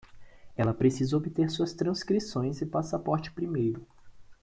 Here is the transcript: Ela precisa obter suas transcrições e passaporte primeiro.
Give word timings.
Ela 0.57 0.73
precisa 0.73 1.15
obter 1.15 1.47
suas 1.51 1.73
transcrições 1.75 2.59
e 2.59 2.65
passaporte 2.65 3.31
primeiro. 3.31 3.85